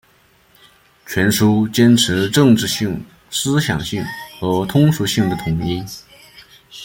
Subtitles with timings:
[1.05, 4.03] 全书坚持政治性、思想性
[4.39, 5.83] 和通俗性的统一